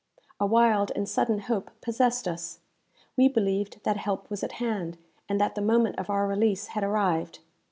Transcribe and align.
A 0.39 0.47
wild 0.47 0.91
and 0.95 1.07
sudden 1.07 1.41
hope 1.41 1.69
possessed 1.79 2.27
us. 2.27 2.57
We 3.15 3.27
believed 3.27 3.81
that 3.83 3.97
help 3.97 4.31
was 4.31 4.43
at 4.43 4.53
hand, 4.53 4.97
and 5.29 5.39
that 5.39 5.53
the 5.53 5.61
moment 5.61 5.99
of 5.99 6.09
our 6.09 6.25
release 6.27 6.69
had 6.69 6.83
arrived. 6.83 7.37